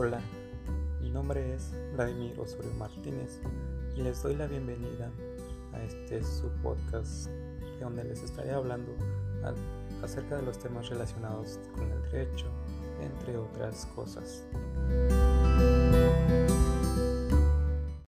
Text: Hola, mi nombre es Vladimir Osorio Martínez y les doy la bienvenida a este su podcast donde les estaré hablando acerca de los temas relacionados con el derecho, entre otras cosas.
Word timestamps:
Hola, 0.00 0.20
mi 1.00 1.10
nombre 1.10 1.56
es 1.56 1.74
Vladimir 1.92 2.38
Osorio 2.38 2.70
Martínez 2.74 3.40
y 3.96 4.02
les 4.02 4.22
doy 4.22 4.36
la 4.36 4.46
bienvenida 4.46 5.10
a 5.72 5.82
este 5.82 6.22
su 6.22 6.48
podcast 6.62 7.28
donde 7.80 8.04
les 8.04 8.22
estaré 8.22 8.52
hablando 8.52 8.92
acerca 10.00 10.36
de 10.36 10.42
los 10.42 10.56
temas 10.56 10.88
relacionados 10.88 11.58
con 11.74 11.90
el 11.90 12.00
derecho, 12.12 12.46
entre 13.00 13.36
otras 13.38 13.86
cosas. 13.86 14.46